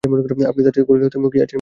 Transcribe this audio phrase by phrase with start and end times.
[0.51, 1.49] আপনি তার সাথে ঘনিষ্ঠ হতে মুখিয়ে আছেন, ভুল বলেছি?